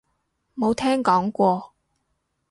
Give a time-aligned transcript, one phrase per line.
[0.55, 1.73] 冇聽講過